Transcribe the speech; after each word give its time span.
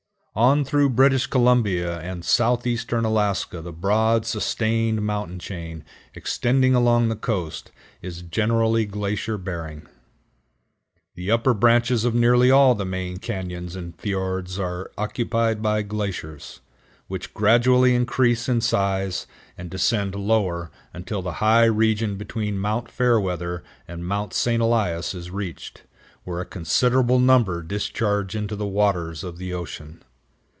On 0.33 0.63
through 0.63 0.91
British 0.91 1.27
Columbia 1.27 1.99
and 1.99 2.23
southeastern 2.23 3.03
Alaska 3.03 3.61
the 3.61 3.73
broad, 3.73 4.25
sustained 4.25 5.01
mountain 5.01 5.39
chain, 5.39 5.83
extending 6.13 6.73
along 6.73 7.09
the 7.09 7.17
coast, 7.17 7.69
is 8.01 8.21
generally 8.21 8.85
glacier 8.85 9.37
bearing. 9.37 9.85
The 11.15 11.31
upper 11.31 11.53
branches 11.53 12.05
of 12.05 12.15
nearly 12.15 12.49
all 12.49 12.75
the 12.75 12.85
main 12.85 13.17
cañons 13.17 13.75
and 13.75 13.93
fiords 13.99 14.57
are 14.57 14.89
occupied 14.97 15.61
by 15.61 15.81
glaciers, 15.81 16.61
which 17.09 17.33
gradually 17.33 17.93
increase 17.93 18.47
in 18.47 18.61
size, 18.61 19.27
and 19.57 19.69
descend 19.69 20.15
lower 20.15 20.71
until 20.93 21.21
the 21.21 21.33
high 21.43 21.65
region 21.65 22.15
between 22.15 22.57
Mount 22.57 22.89
Fairweather 22.89 23.65
and 23.85 24.07
Mount 24.07 24.31
St. 24.33 24.61
Elias 24.61 25.13
is 25.13 25.29
reached, 25.29 25.83
where 26.23 26.39
a 26.39 26.45
considerable 26.45 27.19
number 27.19 27.61
discharge 27.61 28.33
into 28.33 28.55
the 28.55 28.65
waters 28.65 29.25
of 29.25 29.37
the 29.37 29.51
ocean. 29.53 30.01